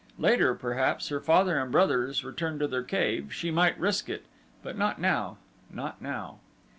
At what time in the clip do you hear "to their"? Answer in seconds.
2.61-2.81